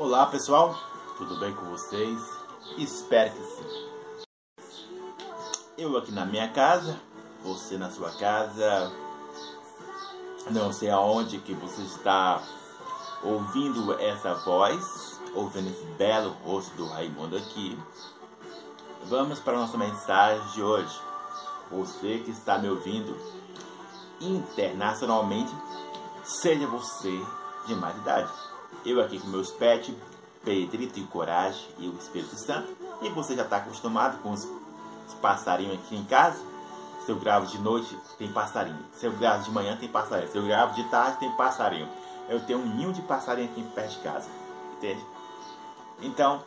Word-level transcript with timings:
Olá 0.00 0.24
pessoal, 0.24 0.74
tudo 1.18 1.36
bem 1.36 1.52
com 1.52 1.66
vocês? 1.66 2.18
Espero 2.78 3.32
que 3.32 3.44
sim. 3.44 4.24
Eu 5.76 5.94
aqui 5.98 6.10
na 6.10 6.24
minha 6.24 6.48
casa, 6.48 6.98
você 7.44 7.76
na 7.76 7.90
sua 7.90 8.10
casa, 8.12 8.90
não 10.50 10.72
sei 10.72 10.88
aonde 10.88 11.36
que 11.36 11.52
você 11.52 11.82
está 11.82 12.42
ouvindo 13.22 13.92
essa 14.00 14.32
voz, 14.36 15.20
ouvindo 15.34 15.68
esse 15.68 15.84
belo 15.98 16.30
rosto 16.46 16.74
do 16.76 16.86
Raimundo 16.86 17.36
aqui. 17.36 17.78
Vamos 19.04 19.38
para 19.38 19.52
a 19.52 19.60
nossa 19.60 19.76
mensagem 19.76 20.46
de 20.54 20.62
hoje. 20.62 20.98
Você 21.70 22.20
que 22.20 22.30
está 22.30 22.56
me 22.56 22.70
ouvindo 22.70 23.14
internacionalmente, 24.18 25.54
seja 26.24 26.66
você 26.66 27.22
de 27.66 27.74
mais 27.74 27.94
idade. 27.98 28.49
Eu 28.84 29.00
aqui 29.00 29.18
com 29.18 29.28
meus 29.28 29.50
pets, 29.50 29.94
Pedrito 30.44 30.98
e 30.98 31.04
Coragem 31.04 31.66
e 31.78 31.88
o 31.88 31.94
Espírito 31.96 32.36
Santo. 32.36 32.74
E 33.02 33.08
você 33.10 33.36
já 33.36 33.42
está 33.42 33.58
acostumado 33.58 34.22
com 34.22 34.30
os, 34.30 34.44
os 35.06 35.14
passarinhos 35.20 35.74
aqui 35.74 35.96
em 35.96 36.04
casa. 36.04 36.42
Se 37.04 37.10
eu 37.10 37.16
gravo 37.16 37.46
de 37.46 37.58
noite, 37.58 37.96
tem 38.18 38.30
passarinho. 38.32 38.78
Se 38.94 39.06
eu 39.06 39.12
gravo 39.12 39.44
de 39.44 39.50
manhã, 39.50 39.76
tem 39.76 39.88
passarinho. 39.88 40.30
Se 40.30 40.38
eu 40.38 40.46
gravo 40.46 40.74
de 40.74 40.84
tarde, 40.84 41.18
tem 41.18 41.30
passarinho. 41.32 41.88
Eu 42.28 42.40
tenho 42.40 42.58
um 42.58 42.66
ninho 42.66 42.92
de 42.92 43.02
passarinho 43.02 43.50
aqui 43.50 43.62
perto 43.62 43.90
de 43.90 43.98
casa. 43.98 44.28
Entende? 44.76 45.04
Então, 46.02 46.42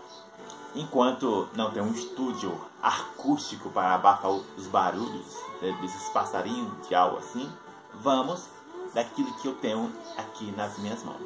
enquanto 0.76 1.48
não 1.54 1.72
tem 1.72 1.82
um 1.82 1.92
estúdio 1.92 2.60
acústico 2.82 3.70
para 3.70 3.96
abafar 3.96 4.32
os 4.32 4.68
barulhos 4.68 5.38
né, 5.62 5.78
desses 5.82 6.10
passarinhos 6.10 6.88
de 6.88 6.96
algo 6.96 7.18
assim, 7.18 7.52
vamos 7.96 8.46
daquilo 8.94 9.34
que 9.36 9.48
eu 9.48 9.56
tenho 9.56 9.92
aqui 10.18 10.52
nas 10.52 10.78
minhas 10.80 11.04
mãos. 11.04 11.22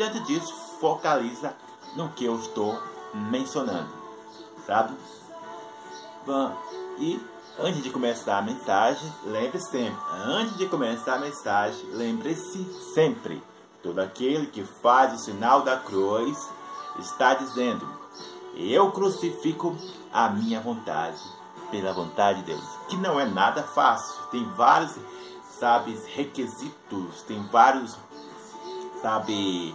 Diante 0.00 0.20
disso, 0.20 0.54
focaliza 0.80 1.54
no 1.94 2.08
que 2.08 2.24
eu 2.24 2.34
estou 2.36 2.82
mencionando, 3.12 3.92
sabe? 4.66 4.96
Vamos. 6.24 6.56
E 6.98 7.20
antes 7.58 7.82
de 7.82 7.90
começar 7.90 8.38
a 8.38 8.42
mensagem, 8.42 9.12
lembre 9.26 9.60
sempre, 9.60 10.00
antes 10.24 10.56
de 10.56 10.64
começar 10.68 11.16
a 11.16 11.18
mensagem, 11.18 11.84
lembre-se 11.90 12.64
sempre, 12.94 13.42
todo 13.82 13.98
aquele 13.98 14.46
que 14.46 14.64
faz 14.64 15.12
o 15.12 15.18
sinal 15.18 15.60
da 15.60 15.76
cruz 15.76 16.48
está 16.98 17.34
dizendo: 17.34 17.86
Eu 18.56 18.92
crucifico 18.92 19.76
a 20.10 20.30
minha 20.30 20.62
vontade 20.62 21.20
pela 21.70 21.92
vontade 21.92 22.38
de 22.38 22.54
Deus, 22.54 22.64
que 22.88 22.96
não 22.96 23.20
é 23.20 23.26
nada 23.26 23.64
fácil. 23.64 24.14
Tem 24.30 24.48
vários, 24.52 24.96
sabe, 25.58 25.92
requisitos, 26.14 27.20
tem 27.28 27.46
vários, 27.48 27.98
sabe, 29.02 29.74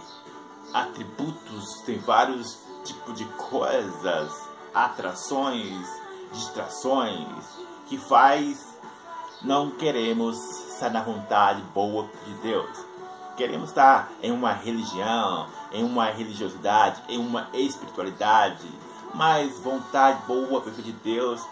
atributos, 0.72 1.80
tem 1.82 1.98
vários 1.98 2.58
tipos 2.84 3.14
de 3.14 3.24
coisas, 3.24 4.32
atrações, 4.74 5.86
distrações 6.32 7.44
que 7.86 7.98
faz 7.98 8.76
não 9.42 9.70
queremos 9.70 10.38
estar 10.72 10.90
na 10.90 11.02
vontade 11.02 11.62
boa 11.74 12.08
de 12.24 12.34
Deus. 12.34 12.84
Queremos 13.36 13.68
estar 13.68 14.10
em 14.22 14.32
uma 14.32 14.52
religião, 14.52 15.46
em 15.70 15.84
uma 15.84 16.06
religiosidade, 16.06 17.02
em 17.08 17.18
uma 17.18 17.48
espiritualidade, 17.52 18.66
mas 19.14 19.58
vontade 19.60 20.26
boa, 20.26 20.60
perfeita 20.60 20.82
de 20.82 20.92
Deus 20.92 21.46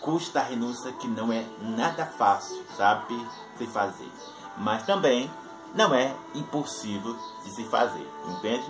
custa 0.00 0.40
a 0.40 0.42
renúncia 0.44 0.92
que 0.92 1.08
não 1.08 1.32
é 1.32 1.44
nada 1.60 2.06
fácil, 2.06 2.64
sabe, 2.76 3.14
se 3.56 3.66
fazer. 3.66 4.10
Mas 4.56 4.84
também 4.84 5.30
não 5.74 5.94
é 5.94 6.14
impossível 6.34 7.16
de 7.44 7.50
se 7.54 7.64
fazer, 7.64 8.06
entende? 8.26 8.66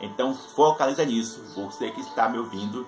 Então 0.00 0.34
focaliza 0.34 1.04
nisso, 1.04 1.42
você 1.54 1.90
que 1.90 2.00
está 2.00 2.28
me 2.28 2.38
ouvindo 2.38 2.86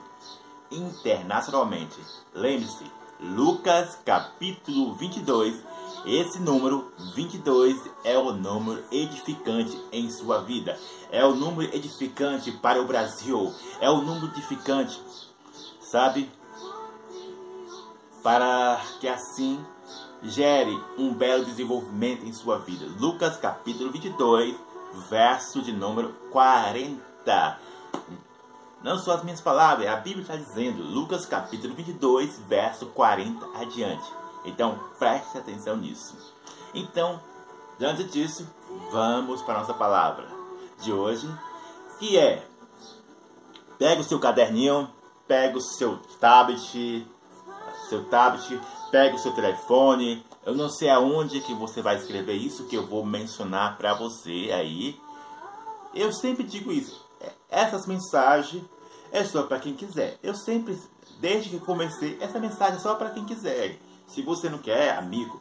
internacionalmente. 0.71 1.99
Lembre-se, 2.35 2.85
Lucas 3.21 3.99
capítulo 4.05 4.95
22, 4.95 5.63
esse 6.05 6.41
número 6.41 6.91
22 7.15 7.81
é 8.03 8.19
o 8.19 8.33
número 8.33 8.83
edificante 8.91 9.81
em 9.93 10.11
sua 10.11 10.41
vida. 10.43 10.77
É 11.13 11.25
o 11.25 11.35
número 11.35 11.73
edificante 11.73 12.51
para 12.51 12.83
o 12.83 12.87
Brasil. 12.87 13.55
É 13.81 13.89
o 13.89 14.03
número 14.03 14.27
edificante, 14.27 15.01
sabe? 15.81 16.29
Para 18.21 18.81
que 19.01 19.07
assim 19.07 19.65
gere 20.23 20.81
um 20.97 21.13
belo 21.13 21.45
desenvolvimento 21.45 22.25
em 22.25 22.33
sua 22.33 22.59
vida. 22.59 22.87
Lucas 22.99 23.37
capítulo 23.37 23.91
22, 23.91 24.57
verso 25.09 25.61
de 25.63 25.73
número 25.73 26.13
40. 26.31 27.59
Não 28.83 28.99
são 28.99 29.15
as 29.15 29.23
minhas 29.23 29.41
palavras, 29.41 29.87
a 29.87 29.97
Bíblia 29.97 30.23
está 30.23 30.37
dizendo, 30.37 30.83
Lucas 30.83 31.25
capítulo 31.25 31.75
22, 31.75 32.41
verso 32.49 32.87
40 32.87 33.47
adiante. 33.61 34.05
Então 34.45 34.79
preste 34.99 35.39
atenção 35.39 35.77
nisso. 35.77 36.17
Então, 36.75 37.21
diante 37.79 38.05
disso, 38.05 38.49
vamos 38.91 39.43
para 39.43 39.57
a 39.57 39.59
nossa 39.61 39.75
palavra 39.75 40.27
de 40.81 40.93
hoje, 40.93 41.29
que 41.99 42.19
é: 42.19 42.47
pega 43.79 44.01
o 44.01 44.05
seu 44.05 44.19
caderninho, 44.19 44.91
pega 45.29 45.57
o 45.57 45.61
seu 45.61 45.99
tablet, 46.19 47.07
seu 47.89 48.05
tablet, 48.05 48.61
pega 48.93 49.17
o 49.17 49.19
seu 49.19 49.33
telefone. 49.33 50.25
Eu 50.45 50.55
não 50.55 50.69
sei 50.69 50.91
aonde 50.91 51.41
que 51.41 51.55
você 51.55 51.81
vai 51.81 51.97
escrever 51.97 52.35
isso 52.35 52.67
que 52.67 52.77
eu 52.77 52.87
vou 52.87 53.05
mencionar 53.05 53.79
para 53.79 53.95
você 53.95 54.51
aí. 54.53 55.01
Eu 55.95 56.13
sempre 56.13 56.45
digo 56.45 56.71
isso. 56.71 57.05
Essas 57.49 57.87
mensagens 57.87 58.63
é 59.11 59.25
só 59.25 59.45
para 59.45 59.59
quem 59.59 59.75
quiser. 59.75 60.19
Eu 60.23 60.35
sempre, 60.35 60.79
desde 61.19 61.51
que 61.51 61.59
comecei, 61.59 62.19
essa 62.21 62.39
mensagem 62.39 62.77
é 62.77 62.81
só 62.81 62.95
para 62.95 63.11
quem 63.11 63.25
quiser. 63.25 63.79
Se 64.07 64.21
você 64.21 64.51
não 64.51 64.59
quer, 64.59 64.97
amigo, 64.99 65.41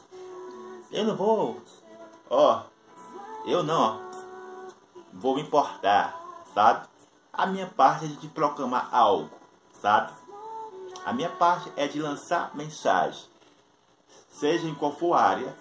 eu 0.90 1.04
não 1.04 1.16
vou, 1.16 1.62
ó, 2.30 2.64
eu 3.46 3.64
não 3.64 4.02
vou 5.14 5.36
me 5.36 5.42
importar, 5.42 6.22
sabe? 6.54 6.88
A 7.34 7.46
minha 7.46 7.68
parte 7.68 8.06
é 8.06 8.08
de 8.08 8.28
proclamar 8.30 8.90
algo, 8.92 9.30
sabe? 9.82 10.14
A 11.06 11.12
minha 11.12 11.30
parte 11.30 11.72
é 11.76 11.88
de 11.88 12.00
lançar 12.00 12.56
mensagem. 12.56 13.31
Seja 14.32 14.68
em 14.68 14.74
qual 14.74 14.96
for 14.96 15.14
a 15.14 15.22
área 15.22 15.56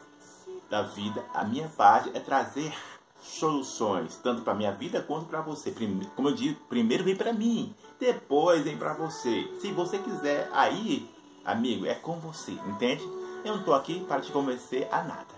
da 0.70 0.82
vida, 0.82 1.25
a 1.34 1.44
minha 1.44 1.69
parte 1.69 2.10
é 2.14 2.20
trazer 2.20 2.72
soluções, 3.20 4.16
tanto 4.16 4.42
para 4.42 4.54
minha 4.54 4.72
vida 4.72 5.03
quanto 5.03 5.26
para 5.26 5.41
você. 5.41 5.75
Como 6.16 6.28
eu 6.28 6.34
digo, 6.34 6.60
primeiro 6.69 7.04
vem 7.04 7.16
para 7.16 7.32
mim, 7.32 7.75
depois 7.98 8.62
vem 8.62 8.78
para 8.78 8.94
você. 8.94 9.53
Se 9.60 9.72
você 9.72 9.98
quiser, 9.98 10.48
aí, 10.53 11.10
amigo, 11.44 11.84
é 11.84 11.94
com 11.94 12.19
você, 12.20 12.53
entende? 12.53 13.03
Eu 13.44 13.53
não 13.53 13.59
estou 13.59 13.75
aqui 13.75 14.04
para 14.04 14.20
te 14.20 14.30
convencer 14.30 14.88
a 14.91 15.03
nada, 15.03 15.34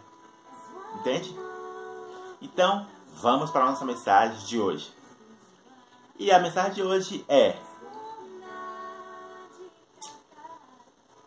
entende? 1.00 1.34
Então, 2.41 2.87
vamos 3.15 3.50
para 3.50 3.65
a 3.65 3.71
nossa 3.71 3.84
mensagem 3.84 4.47
de 4.47 4.60
hoje. 4.60 4.92
E 6.19 6.31
a 6.31 6.38
mensagem 6.38 6.75
de 6.75 6.82
hoje 6.82 7.25
é: 7.28 7.56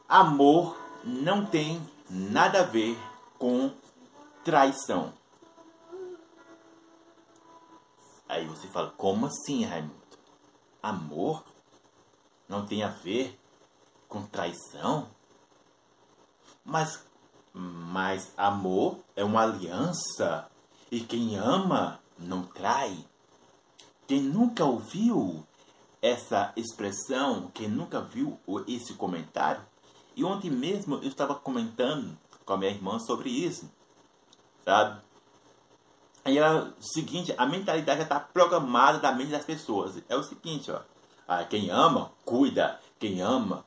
Amor 0.08 0.78
não 1.04 1.46
tem 1.46 1.82
nada 2.16 2.62
a 2.62 2.64
ver 2.64 2.98
com 3.38 3.72
traição. 4.44 5.14
Aí 8.28 8.48
você 8.48 8.68
fala, 8.70 8.92
como 8.92 9.26
assim, 9.26 9.66
Raimundo? 9.66 9.94
Amor 10.81 11.44
não 12.48 12.66
tem 12.66 12.84
a 12.84 12.90
ver 12.90 13.38
com 14.08 14.26
traição? 14.26 15.09
Mas, 16.64 17.03
mas 17.53 18.32
amor 18.38 19.00
é 19.16 19.24
uma 19.24 19.44
aliança 19.44 20.50
e 20.90 21.02
quem 21.02 21.36
ama 21.36 22.00
não 22.18 22.44
trai. 22.44 23.06
Quem 24.08 24.22
nunca 24.22 24.64
ouviu 24.64 25.46
essa 26.02 26.53
expressão, 26.56 27.52
quem 27.53 27.67
nunca 27.67 28.00
viu 28.00 28.40
esse 28.67 28.94
comentário, 28.94 29.62
e 30.16 30.23
ontem 30.23 30.50
mesmo 30.50 30.96
eu 30.96 31.08
estava 31.08 31.35
comentando 31.35 32.17
com 32.46 32.53
a 32.53 32.58
minha 32.58 32.72
irmã 32.72 33.00
sobre 33.00 33.29
isso, 33.29 33.70
sabe? 34.64 35.02
E 36.26 36.38
ela, 36.38 36.73
seguinte, 36.79 37.34
a 37.38 37.46
mentalidade 37.46 38.00
já 38.00 38.03
está 38.03 38.20
programada 38.20 38.97
da 38.97 39.12
mente 39.12 39.29
das 39.29 39.46
pessoas. 39.46 40.02
É 40.09 40.16
o 40.16 40.23
seguinte, 40.23 40.72
ó. 40.72 40.82
Ah, 41.28 41.44
quem 41.44 41.70
ama, 41.70 42.12
cuida. 42.23 42.79
Quem 42.97 43.22
ama, 43.22 43.64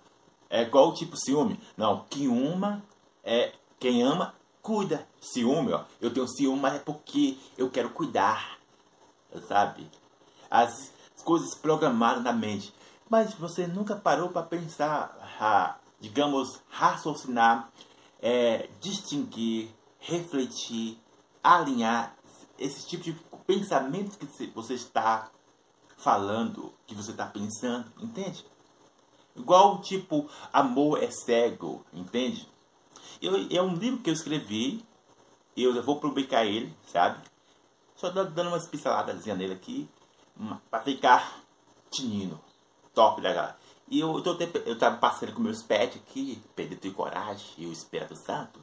é 0.50 0.62
igual 0.62 0.89
o 0.89 0.95
tipo 0.95 1.17
ciúme. 1.17 1.61
Não, 1.77 2.05
quem 2.11 2.27
ama, 2.27 2.83
é, 3.23 3.53
quem 3.79 4.03
ama, 4.03 4.35
cuida. 4.61 5.06
Ciúme, 5.21 5.73
ó. 5.73 5.85
Eu 6.00 6.12
tenho 6.12 6.27
ciúme, 6.27 6.61
mas 6.61 6.75
é 6.75 6.79
porque 6.81 7.39
eu 7.56 7.71
quero 7.71 7.91
cuidar. 7.91 8.59
Sabe? 9.47 9.89
As, 10.50 10.93
as 11.17 11.23
coisas 11.23 11.55
programadas 11.55 12.25
na 12.25 12.33
mente. 12.33 12.75
Mas 13.09 13.35
você 13.35 13.67
nunca 13.69 13.95
parou 13.95 14.31
para 14.31 14.43
pensar, 14.43 15.17
ah, 15.41 15.77
digamos, 16.00 16.61
raciocinar, 16.69 17.71
é, 18.21 18.69
distinguir, 18.81 19.71
refletir, 19.99 20.99
alinhar 21.43 22.17
esse 22.59 22.87
tipo 22.87 23.05
de 23.05 23.12
pensamento 23.47 24.19
que 24.19 24.47
você 24.49 24.75
está 24.75 25.31
falando 25.97 26.73
que 26.87 26.95
você 26.95 27.11
está 27.11 27.27
pensando, 27.27 27.93
entende? 27.99 28.45
Igual 29.37 29.81
tipo 29.81 30.29
Amor 30.53 31.03
é 31.03 31.11
Cego, 31.11 31.85
entende? 31.93 32.49
Eu, 33.21 33.35
é 33.50 33.62
um 33.62 33.75
livro 33.75 34.00
que 34.00 34.11
eu 34.11 34.15
escrevi, 34.15 34.85
eu 35.56 35.83
vou 35.83 36.00
publicar 36.00 36.45
ele, 36.45 36.75
sabe? 36.87 37.21
Só 37.97 38.11
dando 38.11 38.49
umas 38.49 38.69
pinceladas 38.69 39.27
nele 39.27 39.55
aqui, 39.55 39.89
para 40.71 40.83
ficar 40.83 41.43
tinindo, 41.91 42.41
top 42.95 43.21
da 43.21 43.33
galera. 43.33 43.59
E 43.90 44.00
eu, 44.00 44.23
eu, 44.23 44.38
eu 44.67 44.79
tava 44.79 44.96
passando 44.99 45.32
com 45.32 45.40
meus 45.40 45.62
pets 45.62 45.96
aqui, 45.96 46.43
Pedro 46.55 46.79
e 46.82 46.90
Coragem 46.90 47.46
e 47.56 47.67
o 47.67 47.73
Espírito 47.73 48.14
Santo. 48.17 48.61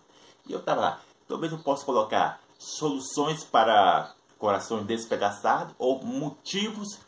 E 0.47 0.53
eu 0.53 0.61
tava 0.61 0.81
lá, 0.81 1.01
talvez 1.27 1.51
eu 1.51 1.59
possa 1.59 1.83
colocar 1.83 2.39
soluções 2.59 3.43
para 3.43 4.13
corações 4.37 4.85
despedaçados 4.85 5.73
ou 5.79 6.03
motivos 6.03 6.99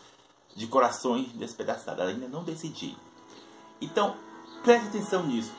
de 0.56 0.66
corações 0.68 1.32
despedaçados. 1.34 2.04
Ainda 2.04 2.28
não 2.28 2.44
decidi. 2.44 2.98
Então, 3.80 4.16
preste 4.64 4.88
atenção 4.88 5.24
nisso. 5.24 5.54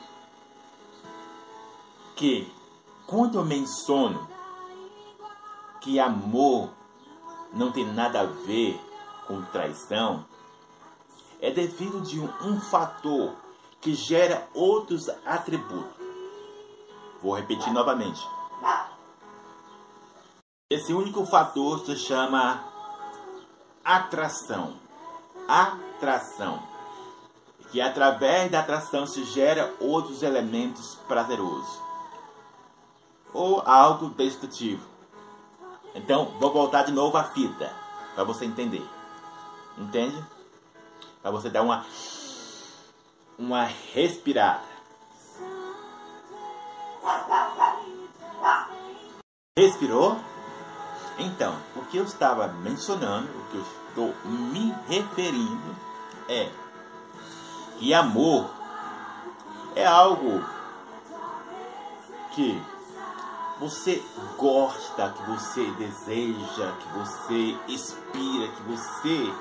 Que 2.17 2.51
quando 3.07 3.37
eu 3.37 3.45
menciono 3.45 4.27
que 5.79 5.99
amor 5.99 6.69
não 7.53 7.71
tem 7.71 7.85
nada 7.85 8.21
a 8.21 8.25
ver 8.25 8.79
com 9.25 9.41
traição, 9.43 10.25
é 11.41 11.51
devido 11.51 12.01
de 12.01 12.19
um, 12.19 12.29
um 12.41 12.59
fator 12.59 13.35
que 13.81 13.93
gera 13.93 14.47
outros 14.53 15.09
atributos. 15.25 15.99
Vou 17.21 17.33
repetir 17.33 17.71
novamente. 17.73 18.21
Esse 20.69 20.93
único 20.93 21.25
fator 21.25 21.79
se 21.85 21.95
chama 21.95 22.63
atração. 23.83 24.75
Atração. 25.47 26.61
Que 27.71 27.81
através 27.81 28.51
da 28.51 28.59
atração 28.59 29.05
se 29.07 29.23
gera 29.25 29.73
outros 29.79 30.23
elementos 30.23 30.95
prazerosos. 31.07 31.81
Ou 33.33 33.61
algo 33.61 34.09
destrutivo. 34.09 34.87
Então, 35.95 36.25
vou 36.39 36.51
voltar 36.51 36.83
de 36.83 36.91
novo 36.91 37.17
à 37.17 37.23
fita. 37.23 37.73
Para 38.15 38.23
você 38.23 38.45
entender. 38.45 38.87
Entende? 39.77 40.23
Você 41.31 41.49
dar 41.49 41.61
uma 41.61 41.85
uma 43.37 43.63
respirada. 43.63 44.67
Respirou? 49.57 50.17
Então, 51.17 51.55
o 51.75 51.81
que 51.85 51.97
eu 51.97 52.03
estava 52.03 52.47
mencionando, 52.47 53.27
o 53.27 53.45
que 53.51 53.57
eu 53.57 53.65
estou 53.89 54.29
me 54.29 54.73
referindo 54.87 55.75
é 56.29 56.49
que 57.77 57.93
amor 57.93 58.49
é 59.75 59.85
algo 59.85 60.43
que 62.31 62.61
você 63.59 64.01
gosta, 64.37 65.09
que 65.09 65.29
você 65.29 65.69
deseja, 65.71 66.71
que 66.79 66.87
você 66.97 67.57
inspira, 67.67 68.47
que 68.47 68.61
você 68.63 69.33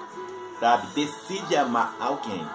sabe? 0.58 0.86
Decide 0.88 1.56
amar 1.56 1.94
alguém, 2.00 2.46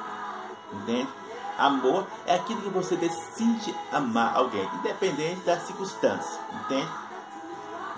entende? 0.72 1.10
Amor 1.58 2.08
é 2.26 2.36
aquilo 2.36 2.62
que 2.62 2.70
você 2.70 2.96
decide 2.96 3.76
amar 3.92 4.36
alguém, 4.36 4.68
independente 4.80 5.42
da 5.42 5.60
circunstância, 5.60 6.40
entende? 6.52 6.90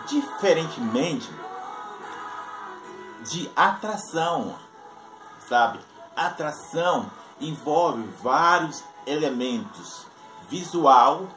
Diferentemente 0.07 1.29
de 3.21 3.49
atração, 3.55 4.55
sabe? 5.47 5.79
Atração 6.15 7.09
envolve 7.39 8.03
vários 8.21 8.83
elementos: 9.05 10.05
visual, 10.49 11.27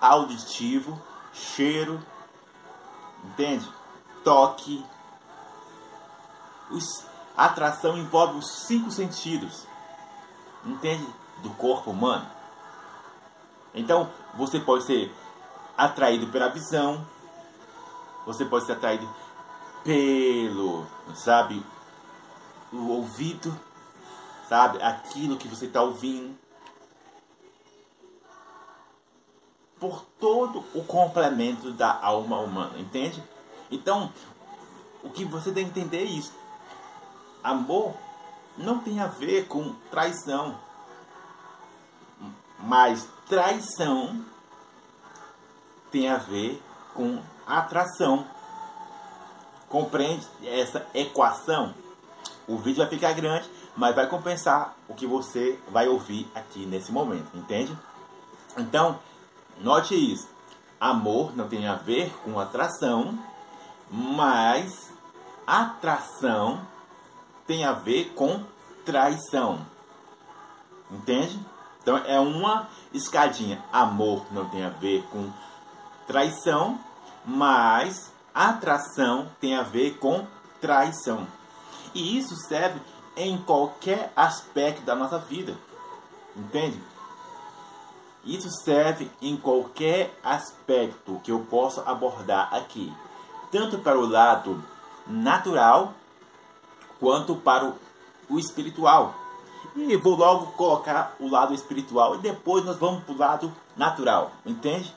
auditivo, 0.00 1.00
cheiro, 1.32 2.00
entende? 3.24 3.68
Toque, 4.22 4.84
os 6.70 7.04
a 7.36 7.46
atração 7.46 7.98
envolve 7.98 8.38
os 8.38 8.48
cinco 8.66 8.90
sentidos, 8.90 9.66
entende? 10.64 11.06
Do 11.42 11.50
corpo 11.50 11.90
humano. 11.90 12.26
Então, 13.74 14.08
você 14.34 14.60
pode 14.60 14.84
ser 14.84 15.12
atraído 15.76 16.28
pela 16.28 16.48
visão, 16.48 17.04
você 18.24 18.44
pode 18.44 18.66
ser 18.66 18.72
atraído 18.72 19.08
pelo, 19.82 20.86
sabe, 21.14 21.64
o 22.72 22.88
ouvido, 22.88 23.58
sabe, 24.48 24.80
aquilo 24.80 25.36
que 25.36 25.48
você 25.48 25.66
está 25.66 25.82
ouvindo. 25.82 26.38
Por 29.80 30.02
todo 30.20 30.64
o 30.72 30.84
complemento 30.84 31.72
da 31.72 32.00
alma 32.00 32.38
humana, 32.38 32.78
entende? 32.78 33.22
Então, 33.70 34.10
o 35.02 35.10
que 35.10 35.24
você 35.24 35.52
tem 35.52 35.64
que 35.64 35.80
entender 35.80 35.98
é 35.98 36.04
isso 36.04 36.43
Amor 37.44 37.94
não 38.56 38.78
tem 38.78 39.00
a 39.00 39.06
ver 39.06 39.46
com 39.46 39.74
traição. 39.90 40.58
Mas 42.58 43.06
traição 43.28 44.24
tem 45.90 46.08
a 46.08 46.16
ver 46.16 46.62
com 46.94 47.20
atração. 47.46 48.26
Compreende 49.68 50.26
essa 50.42 50.86
equação? 50.94 51.74
O 52.48 52.56
vídeo 52.56 52.78
vai 52.78 52.88
ficar 52.88 53.12
grande, 53.12 53.50
mas 53.76 53.94
vai 53.94 54.06
compensar 54.06 54.74
o 54.88 54.94
que 54.94 55.06
você 55.06 55.58
vai 55.68 55.86
ouvir 55.86 56.26
aqui 56.34 56.64
nesse 56.64 56.92
momento, 56.92 57.36
entende? 57.36 57.76
Então, 58.56 58.98
note 59.60 59.94
isso. 59.94 60.28
Amor 60.80 61.36
não 61.36 61.46
tem 61.48 61.66
a 61.66 61.74
ver 61.74 62.10
com 62.24 62.38
atração, 62.40 63.18
mas 63.90 64.92
atração 65.46 66.66
tem 67.46 67.64
a 67.64 67.72
ver 67.72 68.12
com 68.14 68.42
traição. 68.84 69.64
Entende? 70.90 71.38
Então 71.82 71.96
é 71.98 72.18
uma 72.18 72.68
escadinha. 72.92 73.62
Amor 73.72 74.24
não 74.30 74.48
tem 74.48 74.64
a 74.64 74.70
ver 74.70 75.02
com 75.10 75.30
traição, 76.06 76.78
mas 77.24 78.12
atração 78.34 79.30
tem 79.40 79.56
a 79.56 79.62
ver 79.62 79.98
com 79.98 80.26
traição. 80.60 81.26
E 81.94 82.18
isso 82.18 82.34
serve 82.36 82.80
em 83.16 83.38
qualquer 83.38 84.12
aspecto 84.16 84.82
da 84.82 84.94
nossa 84.94 85.18
vida. 85.18 85.56
Entende? 86.36 86.82
Isso 88.24 88.48
serve 88.50 89.10
em 89.20 89.36
qualquer 89.36 90.18
aspecto 90.24 91.20
que 91.22 91.30
eu 91.30 91.40
possa 91.40 91.82
abordar 91.82 92.52
aqui, 92.54 92.92
tanto 93.52 93.78
para 93.78 93.98
o 93.98 94.06
lado 94.06 94.64
natural 95.06 95.92
quanto 97.00 97.36
para 97.36 97.66
o, 97.66 97.74
o 98.28 98.38
espiritual. 98.38 99.14
E 99.76 99.96
vou 99.96 100.16
logo 100.16 100.52
colocar 100.52 101.16
o 101.18 101.28
lado 101.28 101.52
espiritual 101.54 102.16
e 102.16 102.18
depois 102.18 102.64
nós 102.64 102.76
vamos 102.76 103.02
para 103.04 103.14
o 103.14 103.18
lado 103.18 103.52
natural, 103.76 104.32
entende? 104.46 104.94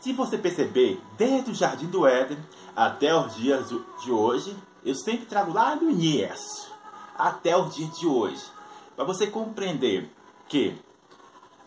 Se 0.00 0.12
você 0.12 0.38
perceber, 0.38 1.00
desde 1.16 1.50
o 1.50 1.54
Jardim 1.54 1.86
do 1.86 2.06
Éden 2.06 2.38
até 2.76 3.14
os 3.14 3.34
dias 3.34 3.68
de 4.02 4.12
hoje, 4.12 4.56
eu 4.84 4.94
sempre 4.94 5.26
trago 5.26 5.52
lá 5.52 5.74
do 5.74 5.90
início 5.90 6.70
até 7.16 7.56
os 7.56 7.74
dias 7.74 7.98
de 7.98 8.06
hoje, 8.06 8.42
para 8.94 9.04
você 9.04 9.26
compreender 9.26 10.08
que 10.48 10.78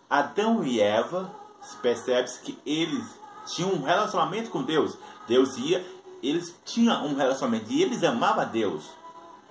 Adão 0.10 0.64
e 0.64 0.80
Eva, 0.80 1.34
percebe-se 1.82 2.42
que 2.42 2.58
eles 2.66 3.06
tinham 3.46 3.72
um 3.72 3.84
relacionamento 3.84 4.50
com 4.50 4.64
Deus. 4.64 4.98
Deus 5.28 5.58
ia 5.58 5.86
eles 6.22 6.56
tinham 6.66 7.06
um 7.06 7.16
relacionamento 7.16 7.72
e 7.72 7.82
eles 7.82 8.04
amavam 8.04 8.42
a 8.42 8.46
Deus. 8.46 8.90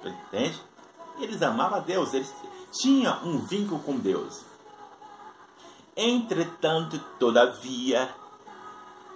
Entende? 0.05 0.61
Eles 1.19 1.43
amavam 1.43 1.79
a 1.79 1.81
Deus, 1.81 2.15
eles 2.15 2.33
tinham 2.73 3.25
um 3.25 3.39
vínculo 3.39 3.81
com 3.81 3.97
Deus. 3.97 4.45
Entretanto, 5.97 6.99
todavia, 7.19 8.09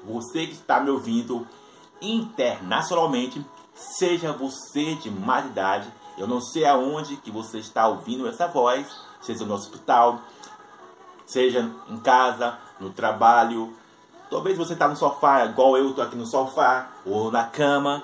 você 0.04 0.46
que 0.46 0.52
está 0.52 0.80
me 0.80 0.90
ouvindo 0.90 1.46
internacionalmente, 2.00 3.44
seja 3.74 4.32
você 4.32 4.94
de 4.96 5.10
mais 5.10 5.46
idade, 5.46 5.90
eu 6.18 6.26
não 6.26 6.40
sei 6.40 6.64
aonde 6.66 7.16
que 7.16 7.30
você 7.30 7.58
está 7.58 7.88
ouvindo 7.88 8.28
essa 8.28 8.46
voz, 8.46 8.86
seja 9.20 9.44
no 9.44 9.54
hospital, 9.54 10.20
seja 11.26 11.70
em 11.88 11.98
casa, 11.98 12.58
no 12.78 12.90
trabalho, 12.90 13.74
Talvez 14.30 14.56
você 14.56 14.72
está 14.72 14.88
no 14.88 14.96
sofá, 14.96 15.44
igual 15.44 15.76
eu 15.76 15.90
estou 15.90 16.04
aqui 16.04 16.16
no 16.16 16.26
sofá, 16.26 16.90
ou 17.06 17.30
na 17.30 17.44
cama. 17.44 18.02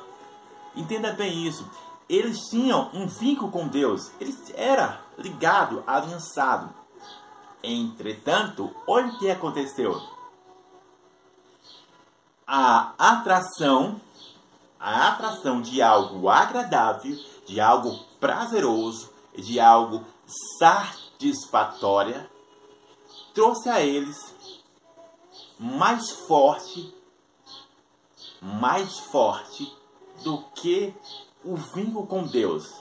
Entenda 0.76 1.12
bem 1.12 1.46
isso. 1.46 1.68
Eles 2.08 2.48
tinham 2.48 2.90
um 2.92 3.06
vínculo 3.06 3.50
com 3.50 3.68
Deus. 3.68 4.10
Eles 4.20 4.52
era 4.54 5.00
ligado, 5.18 5.82
aliançado. 5.86 6.70
Entretanto, 7.62 8.70
olha 8.86 9.08
o 9.08 9.18
que 9.18 9.30
aconteceu. 9.30 10.00
A 12.46 12.92
atração 12.98 14.00
a 14.80 15.08
atração 15.08 15.60
de 15.60 15.82
algo 15.82 16.30
agradável, 16.30 17.14
de 17.46 17.60
algo 17.60 17.98
prazeroso, 18.18 19.10
de 19.36 19.60
algo 19.60 20.02
satisfatória, 20.58 22.26
trouxe 23.34 23.68
a 23.68 23.82
eles 23.82 24.34
mais 25.60 26.10
forte, 26.10 26.94
mais 28.40 28.98
forte 28.98 29.70
do 30.24 30.38
que 30.54 30.94
o 31.44 31.54
vínculo 31.54 32.06
com 32.06 32.26
Deus. 32.26 32.72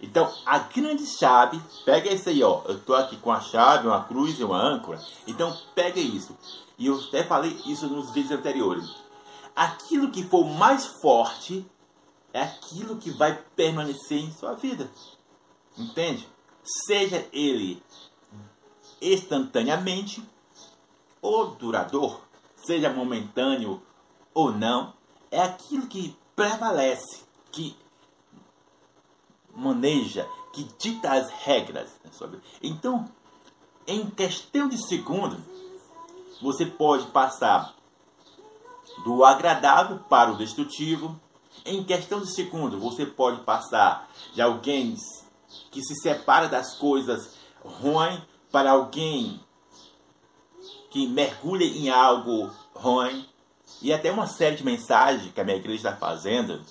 Então, 0.00 0.30
a 0.44 0.58
grande 0.58 1.06
chave, 1.06 1.62
pega 1.84 2.12
isso 2.12 2.28
aí, 2.28 2.42
ó. 2.42 2.62
Eu 2.66 2.80
tô 2.80 2.94
aqui 2.94 3.16
com 3.16 3.30
a 3.30 3.40
chave, 3.40 3.86
uma 3.86 4.02
cruz 4.02 4.38
e 4.40 4.44
uma 4.44 4.60
âncora. 4.60 5.00
Então, 5.26 5.56
pega 5.72 6.00
isso. 6.00 6.36
E 6.76 6.86
eu 6.86 6.98
até 6.98 7.22
falei 7.22 7.56
isso 7.64 7.86
nos 7.86 8.10
vídeos 8.10 8.36
anteriores. 8.36 8.92
Aquilo 9.54 10.10
que 10.10 10.24
for 10.24 10.44
mais 10.44 10.84
forte 11.00 11.64
é 12.32 12.42
aquilo 12.42 12.96
que 12.96 13.10
vai 13.10 13.40
permanecer 13.54 14.18
em 14.18 14.32
sua 14.32 14.54
vida. 14.54 14.90
Entende? 15.78 16.28
Seja 16.86 17.26
ele 17.32 17.80
instantaneamente 19.00 20.22
ou 21.20 21.48
duradouro, 21.48 22.20
seja 22.56 22.90
momentâneo 22.90 23.82
ou 24.34 24.52
não, 24.52 24.94
é 25.30 25.40
aquilo 25.40 25.86
que 25.86 26.16
prevalece, 26.34 27.24
que 27.50 27.76
maneja, 29.54 30.28
que 30.52 30.64
dita 30.78 31.12
as 31.12 31.30
regras. 31.30 31.90
Então, 32.62 33.08
em 33.86 34.08
questão 34.10 34.68
de 34.68 34.78
segundo, 34.86 35.42
você 36.40 36.66
pode 36.66 37.06
passar 37.06 37.74
do 39.04 39.24
agradável 39.24 39.98
para 40.08 40.32
o 40.32 40.36
destrutivo. 40.36 41.18
Em 41.64 41.82
questão 41.82 42.20
de 42.20 42.32
segundo, 42.34 42.78
você 42.78 43.06
pode 43.06 43.40
passar 43.42 44.08
de 44.34 44.42
alguém 44.42 44.96
que 45.70 45.82
se 45.82 45.94
separa 45.96 46.48
das 46.48 46.76
coisas 46.78 47.34
ruins 47.64 48.20
para 48.50 48.72
alguém 48.72 49.40
que 50.90 51.06
mergulha 51.06 51.64
em 51.64 51.88
algo 51.88 52.50
ruim. 52.74 53.26
E 53.82 53.92
até 53.92 54.10
uma 54.10 54.26
série 54.26 54.56
de 54.56 54.64
mensagens 54.64 55.32
que 55.32 55.40
a 55.40 55.44
minha 55.44 55.56
igreja 55.56 55.88
está 55.88 55.96
fazendo 55.96 56.62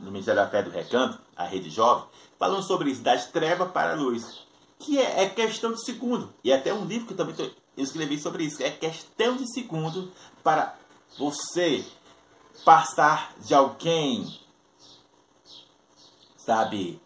no 0.00 0.10
Ministério 0.10 0.42
da 0.42 0.48
Fé 0.48 0.62
do 0.62 0.70
Recanto, 0.70 1.18
a 1.36 1.44
Rede 1.44 1.70
Jovem, 1.70 2.04
falando 2.38 2.62
sobre 2.62 2.90
isso, 2.90 3.02
das 3.02 3.26
trevas 3.26 3.70
para 3.70 3.92
a 3.92 3.96
luz. 3.96 4.44
Que 4.78 4.98
é, 4.98 5.22
é 5.22 5.28
questão 5.28 5.72
de 5.72 5.84
segundo. 5.84 6.32
E 6.44 6.52
até 6.52 6.72
um 6.72 6.84
livro 6.84 7.06
que 7.06 7.12
eu 7.12 7.16
também 7.16 7.34
tô, 7.34 7.44
eu 7.44 7.84
escrevi 7.84 8.18
sobre 8.18 8.44
isso. 8.44 8.62
É 8.62 8.70
questão 8.70 9.36
de 9.36 9.50
segundo 9.52 10.10
para 10.42 10.76
você 11.18 11.84
passar 12.64 13.34
de 13.38 13.54
alguém, 13.54 14.38
sabe, 16.36 17.00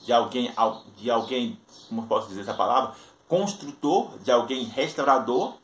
de 0.00 0.12
alguém, 0.12 0.52
de 0.96 1.10
alguém, 1.10 1.60
como 1.88 2.06
posso 2.06 2.28
dizer 2.28 2.42
essa 2.42 2.54
palavra, 2.54 2.94
construtor, 3.28 4.18
de 4.18 4.30
alguém 4.30 4.64
restaurador, 4.64 5.54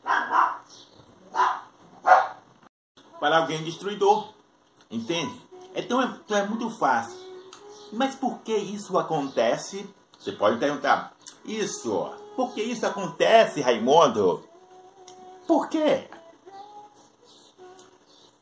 para 3.19 3.37
alguém 3.37 3.63
destruidor. 3.63 4.33
Entende? 4.89 5.39
Então 5.75 6.01
é, 6.01 6.05
então 6.05 6.37
é 6.37 6.47
muito 6.47 6.69
fácil. 6.69 7.17
Mas 7.91 8.15
por 8.15 8.39
que 8.39 8.55
isso 8.55 8.97
acontece? 8.97 9.87
Você 10.17 10.31
pode 10.31 10.57
perguntar, 10.57 11.15
isso, 11.45 12.11
por 12.35 12.53
que 12.53 12.61
isso 12.61 12.85
acontece, 12.85 13.61
Raimundo? 13.61 14.43
Por 15.47 15.69
quê? 15.69 16.09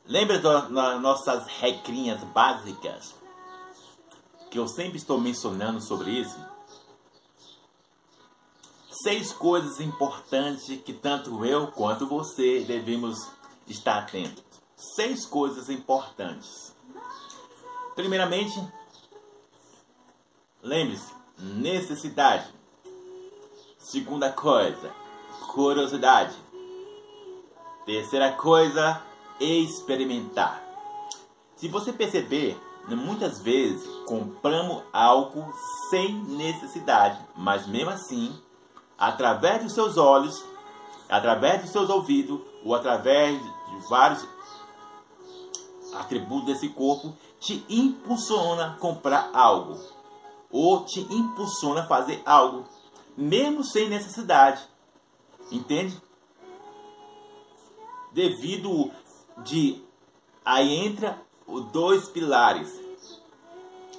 Lembra 0.05 0.39
das 0.39 0.69
nossas 0.69 1.45
regrinhas 1.47 2.23
básicas? 2.23 3.13
Que 4.49 4.57
eu 4.57 4.67
sempre 4.67 4.97
estou 4.97 5.19
mencionando 5.19 5.81
sobre 5.81 6.11
isso? 6.11 6.37
Seis 9.03 9.31
coisas 9.31 9.79
importantes 9.79 10.81
que 10.81 10.93
tanto 10.93 11.45
eu 11.45 11.67
quanto 11.67 12.07
você 12.07 12.61
devemos 12.61 13.29
estar 13.67 13.99
atentos. 13.99 14.43
Seis 14.75 15.25
coisas 15.25 15.69
importantes. 15.69 16.75
Primeiramente, 17.95 18.59
lembre-se, 20.61 21.13
necessidade. 21.37 22.47
Segunda 23.77 24.31
coisa, 24.31 24.91
curiosidade. 25.53 26.35
Terceira 27.85 28.31
coisa, 28.33 29.01
experimentar. 29.39 30.63
Se 31.55 31.67
você 31.67 31.93
perceber, 31.93 32.59
muitas 32.87 33.41
vezes 33.41 33.85
compramos 34.05 34.83
algo 34.91 35.53
sem 35.89 36.13
necessidade, 36.13 37.19
mas 37.35 37.67
mesmo 37.67 37.91
assim, 37.91 38.39
através 38.97 39.63
dos 39.63 39.73
seus 39.73 39.97
olhos, 39.97 40.43
através 41.09 41.61
dos 41.61 41.71
seus 41.71 41.89
ouvidos, 41.89 42.39
ou 42.63 42.75
através 42.75 43.41
de 43.41 43.89
vários 43.89 44.27
atributos 45.93 46.45
desse 46.45 46.69
corpo, 46.69 47.13
te 47.39 47.65
impulsiona 47.69 48.73
a 48.73 48.77
comprar 48.77 49.29
algo, 49.33 49.79
ou 50.51 50.83
te 50.85 51.01
impulsiona 51.01 51.81
a 51.81 51.87
fazer 51.87 52.21
algo, 52.25 52.65
mesmo 53.15 53.63
sem 53.63 53.89
necessidade. 53.89 54.61
Entende? 55.51 56.01
Devido 58.11 58.91
de 59.43 59.81
aí 60.43 60.85
entra 60.85 61.21
os 61.45 61.63
dois 61.71 62.09
pilares 62.09 62.87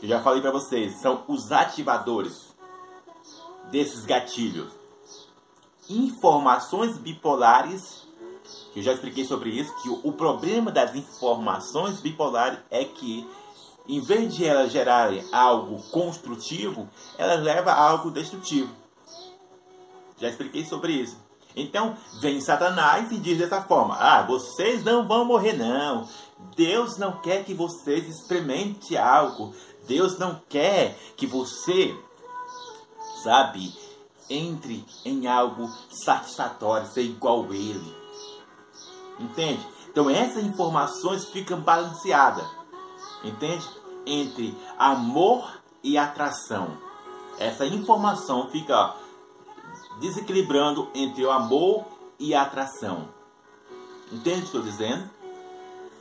eu 0.00 0.08
já 0.08 0.22
falei 0.22 0.40
para 0.40 0.52
vocês, 0.52 1.00
são 1.00 1.24
os 1.26 1.50
ativadores 1.50 2.54
desses 3.64 4.04
gatilhos. 4.04 4.77
Informações 5.88 6.98
bipolares, 6.98 8.06
que 8.72 8.80
eu 8.80 8.82
já 8.82 8.92
expliquei 8.92 9.24
sobre 9.24 9.50
isso, 9.50 9.74
que 9.82 9.88
o, 9.88 10.12
problema 10.12 10.70
das 10.70 10.94
informações 10.94 12.00
bipolares 12.00 12.58
é 12.70 12.84
que 12.84 13.26
em 13.88 14.00
vez 14.00 14.34
de 14.34 14.44
elas 14.44 14.70
gerarem 14.70 15.24
algo 15.32 15.82
construtivo, 15.90 16.86
elas 17.16 17.42
levam 17.42 17.72
a 17.72 17.76
algo 17.76 18.10
destrutivo. 18.10 18.70
Já 20.18 20.28
expliquei 20.28 20.64
sobre 20.64 20.92
isso. 20.92 21.16
Então, 21.56 21.96
vem 22.20 22.40
Satanás 22.40 23.10
e 23.10 23.16
diz 23.16 23.38
dessa 23.38 23.62
forma: 23.62 23.96
Ah, 23.98 24.22
vocês 24.22 24.84
não 24.84 25.08
vão 25.08 25.24
morrer, 25.24 25.54
não. 25.54 26.06
Deus 26.54 26.98
não 26.98 27.20
quer 27.20 27.44
que 27.44 27.54
vocês 27.54 28.06
experimente 28.06 28.96
algo. 28.96 29.54
Deus 29.86 30.18
não 30.18 30.40
quer 30.48 30.98
que 31.16 31.26
você, 31.26 31.96
sabe, 33.22 33.72
entre 34.30 34.84
em 35.04 35.26
algo 35.26 35.68
satisfatório, 35.90 36.86
ser 36.86 37.02
igual 37.02 37.44
a 37.44 37.54
Ele. 37.54 37.96
Entende? 39.18 39.66
Então, 39.90 40.08
essas 40.08 40.44
informações 40.44 41.28
ficam 41.30 41.60
balanceadas. 41.60 42.46
Entende? 43.24 43.66
Entre 44.06 44.56
amor 44.78 45.60
e 45.82 45.98
atração. 45.98 46.78
Essa 47.38 47.66
informação 47.66 48.50
fica 48.50 48.94
desequilibrando 50.00 50.88
entre 50.94 51.24
o 51.24 51.30
amor 51.30 51.84
e 52.18 52.34
a 52.34 52.42
atração. 52.42 53.08
Entende 54.12 54.38
o 54.38 54.40
que 54.40 54.46
estou 54.46 54.62
dizendo? 54.62 55.10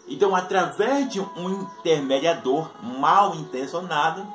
Então, 0.07 0.35
através 0.35 1.09
de 1.09 1.19
um 1.19 1.49
intermediador 1.49 2.69
mal 2.81 3.35
intencionado, 3.35 4.25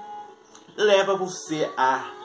leva 0.76 1.16
você 1.16 1.72
a 1.76 2.22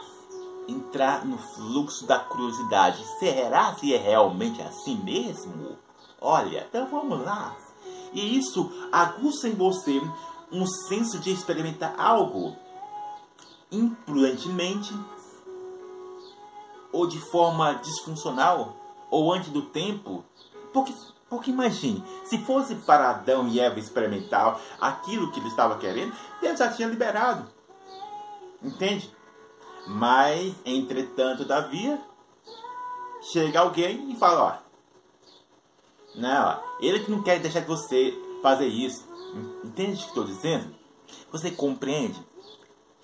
entrar 0.68 1.26
no 1.26 1.38
fluxo 1.38 2.06
da 2.06 2.20
curiosidade. 2.20 3.04
Será 3.20 3.74
que 3.74 3.94
é 3.94 3.98
realmente 3.98 4.62
assim 4.62 4.96
mesmo? 4.98 5.78
Olha, 6.20 6.66
então 6.68 6.88
vamos 6.88 7.24
lá. 7.24 7.56
E 8.14 8.38
isso 8.38 8.72
aguça 8.92 9.48
em 9.48 9.54
você 9.54 10.02
um 10.52 10.66
senso 10.66 11.20
de 11.20 11.32
experimentar 11.32 11.96
algo 11.98 12.56
imprudentemente 13.72 14.94
ou 16.92 17.06
de 17.06 17.20
forma 17.20 17.74
disfuncional 17.76 18.76
ou 19.10 19.34
antes 19.34 19.50
do 19.50 19.62
tempo. 19.62 20.24
Porque, 20.74 20.94
porque 21.30 21.52
imagine, 21.52 22.04
se 22.26 22.38
fosse 22.40 22.76
para 22.76 23.10
Adão 23.10 23.48
e 23.48 23.60
Eva 23.60 23.80
experimentar 23.80 24.60
aquilo 24.80 25.32
que 25.32 25.40
ele 25.40 25.50
estava 25.50 25.78
querendo, 25.78 26.14
Deus 26.42 26.60
já 26.60 26.72
tinha 26.72 26.88
liberado. 26.88 27.48
Entende? 28.64 29.16
Mas, 29.88 30.54
entretanto, 30.66 31.46
Davi 31.46 31.98
chega 33.32 33.62
alguém 33.62 34.12
e 34.12 34.16
fala, 34.16 34.62
ó, 34.64 34.68
não, 36.16 36.60
ele 36.80 37.00
que 37.00 37.12
não 37.12 37.24
quer 37.24 37.40
deixar 37.40 37.66
você 37.66 38.14
fazer 38.42 38.68
isso. 38.68 39.06
Entende 39.64 39.94
o 39.94 39.98
que 39.98 40.08
estou 40.08 40.24
dizendo? 40.24 40.76
Você 41.32 41.52
compreende? 41.52 42.20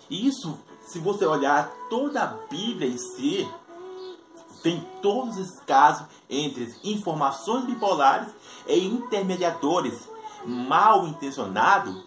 E 0.09 0.27
isso, 0.27 0.59
se 0.81 0.99
você 0.99 1.25
olhar 1.25 1.71
toda 1.89 2.21
a 2.21 2.27
Bíblia 2.27 2.89
em 2.89 2.97
si, 2.97 3.47
tem 4.61 4.79
todos 5.01 5.37
os 5.37 5.59
casos 5.65 6.07
entre 6.29 6.73
informações 6.83 7.65
bipolares 7.65 8.33
e 8.67 8.79
intermediadores 8.85 10.09
mal 10.45 11.07
intencionado, 11.07 12.03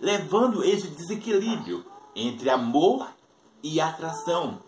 levando 0.00 0.62
esse 0.64 0.88
desequilíbrio 0.88 1.84
entre 2.14 2.50
amor 2.50 3.08
e 3.62 3.80
atração. 3.80 4.60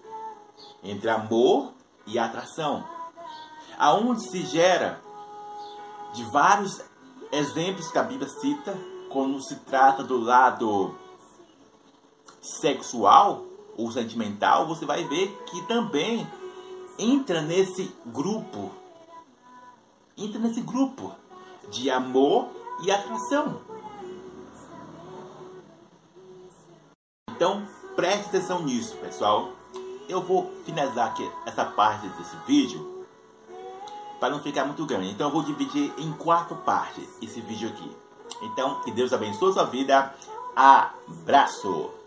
Entre 0.83 1.09
amor 1.09 1.73
e 2.07 2.19
atração. 2.19 2.85
Aonde 3.79 4.29
se 4.29 4.45
gera 4.47 5.01
de 6.13 6.25
vários 6.25 6.81
exemplos 7.31 7.91
que 7.91 7.99
a 7.99 8.03
Bíblia 8.03 8.29
cita 8.29 8.77
quando 9.09 9.43
se 9.43 9.57
trata 9.57 10.03
do 10.03 10.19
lado 10.19 10.95
sexual 12.41 13.45
ou 13.77 13.91
sentimental, 13.91 14.67
você 14.67 14.85
vai 14.85 15.05
ver 15.05 15.29
que 15.47 15.63
também 15.67 16.27
entra 16.99 17.41
nesse 17.41 17.95
grupo. 18.07 18.71
Entra 20.17 20.39
nesse 20.39 20.61
grupo 20.61 21.15
de 21.71 21.91
amor 21.91 22.49
e 22.83 22.91
atração. 22.91 23.61
Então, 27.31 27.67
preste 27.97 28.27
atenção 28.27 28.63
nisso, 28.63 28.97
pessoal. 28.97 29.53
Eu 30.09 30.21
vou 30.23 30.53
finalizar 30.65 31.09
aqui 31.09 31.29
essa 31.47 31.65
parte 31.65 32.07
desse 32.09 32.37
vídeo 32.47 33.07
para 34.19 34.31
não 34.31 34.41
ficar 34.41 34.65
muito 34.65 34.85
grande. 34.85 35.11
Então, 35.11 35.29
eu 35.29 35.33
vou 35.33 35.43
dividir 35.43 35.93
em 35.99 36.13
quatro 36.13 36.57
partes 36.57 37.09
esse 37.21 37.41
vídeo 37.41 37.69
aqui. 37.69 37.97
Então, 38.43 38.81
que 38.83 38.91
Deus 38.91 39.13
abençoe 39.13 39.51
a 39.51 39.53
sua 39.55 39.65
vida. 39.65 40.15
Abraço! 40.55 42.02